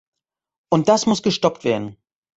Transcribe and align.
Und 0.71 0.87
das 0.89 1.05
muss 1.05 1.21
gestoppt 1.21 1.63
werden. 1.63 1.95